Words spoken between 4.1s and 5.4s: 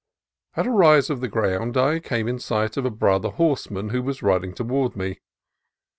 riding toward me.